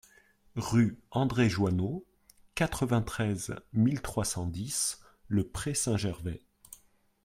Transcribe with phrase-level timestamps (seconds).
[0.55, 2.07] Rue André Joineau,
[2.55, 6.41] quatre-vingt-treize mille trois cent dix Le Pré-Saint-Gervais